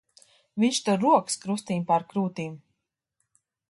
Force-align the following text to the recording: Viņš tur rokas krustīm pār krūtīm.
Viņš 0.63 0.79
tur 0.87 0.97
rokas 1.03 1.39
krustīm 1.45 1.87
pār 1.93 2.09
krūtīm. 2.15 2.61